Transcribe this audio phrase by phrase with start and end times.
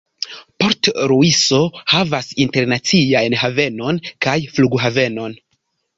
[0.61, 1.59] Port-Luiso
[1.93, 5.41] havas internaciajn havenon kaj flughavenon.